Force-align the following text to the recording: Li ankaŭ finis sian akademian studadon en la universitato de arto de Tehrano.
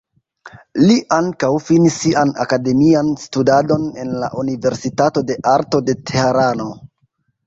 Li 0.83 0.93
ankaŭ 1.15 1.49
finis 1.65 1.97
sian 2.05 2.31
akademian 2.45 3.11
studadon 3.23 3.83
en 4.05 4.15
la 4.23 4.31
universitato 4.45 5.23
de 5.29 5.37
arto 5.53 5.83
de 5.91 5.95
Tehrano. 6.13 6.67